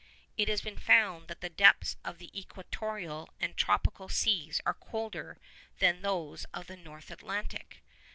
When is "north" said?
6.75-7.11